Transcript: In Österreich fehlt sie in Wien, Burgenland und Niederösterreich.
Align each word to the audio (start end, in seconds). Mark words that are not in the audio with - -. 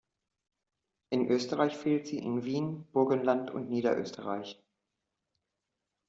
In 1.11 1.27
Österreich 1.27 1.77
fehlt 1.77 2.07
sie 2.07 2.17
in 2.17 2.43
Wien, 2.43 2.87
Burgenland 2.91 3.51
und 3.51 3.69
Niederösterreich. 3.69 4.59